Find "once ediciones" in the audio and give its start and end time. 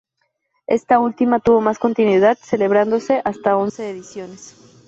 3.55-4.55